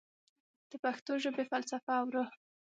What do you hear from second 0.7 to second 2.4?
پښتو ژبې فلسفه او روح